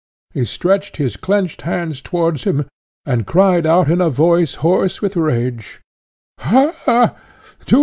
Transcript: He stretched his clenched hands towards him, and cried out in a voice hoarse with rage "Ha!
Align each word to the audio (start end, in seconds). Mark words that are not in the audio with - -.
He 0.33 0.45
stretched 0.45 0.97
his 0.97 1.15
clenched 1.15 1.61
hands 1.61 2.01
towards 2.01 2.45
him, 2.45 2.65
and 3.05 3.27
cried 3.27 3.67
out 3.67 3.87
in 3.87 4.01
a 4.01 4.09
voice 4.09 4.55
hoarse 4.65 4.99
with 4.99 5.15
rage 5.15 5.79
"Ha! 6.39 7.15